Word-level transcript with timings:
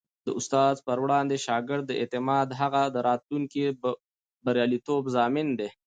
د 0.25 0.27
استاد 0.39 0.75
پر 0.87 0.97
وړاندې 1.03 1.35
د 1.37 1.41
شاګرد 1.45 1.87
اعتماد 2.01 2.45
د 2.49 2.53
هغه 2.61 2.81
د 2.95 2.97
راتلونکي 3.07 3.61
بریالیتوب 4.45 5.03
ضامن 5.15 5.47
دی. 5.59 5.69